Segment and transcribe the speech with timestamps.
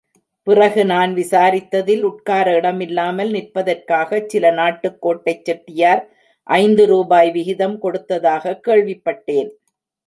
[0.47, 6.03] பிறகு நான் விசாரித்ததில் உட்கார இடமில்லாமல் நிற்பதற்காகச் சில நாட்டுக்கோட்டைச் செட்டியார்
[6.49, 9.51] ஐந்து ரூபாய் விகிதம் கொடுத்ததாகக் கேள்விப்பட்டேன்.